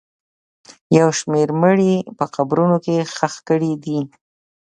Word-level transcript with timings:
یو 0.97 1.09
شمېر 1.19 1.49
مړي 1.61 1.93
په 2.17 2.25
قبرونو 2.35 2.77
کې 2.85 2.95
ښخ 3.15 3.33
کړي 3.49 3.73
دي 3.83 3.99